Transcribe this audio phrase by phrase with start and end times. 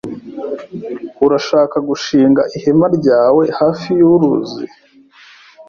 [1.25, 4.63] Urashaka gushinga ihema ryawe hafi yuruzi?